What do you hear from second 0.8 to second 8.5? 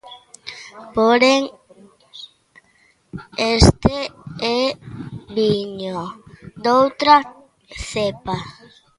Porén, este é viño doutra cepa.